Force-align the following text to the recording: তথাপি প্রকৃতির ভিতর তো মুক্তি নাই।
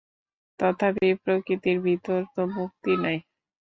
তথাপি 0.59 1.07
প্রকৃতির 1.23 1.77
ভিতর 1.85 2.19
তো 2.35 2.41
মুক্তি 2.55 2.93
নাই। 3.03 3.17